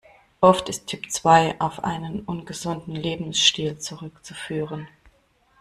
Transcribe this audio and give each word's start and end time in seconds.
Oft 0.39 0.67
ist 0.67 0.87
Typ 0.87 1.11
zwei 1.11 1.61
auf 1.61 1.83
einen 1.83 2.21
ungesunden 2.21 2.95
Lebensstil 2.95 3.77
zurückzuführen. 3.77 4.87